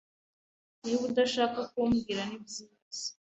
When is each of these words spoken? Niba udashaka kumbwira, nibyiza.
Niba 0.81 1.01
udashaka 1.09 1.59
kumbwira, 1.71 2.21
nibyiza. 2.25 2.63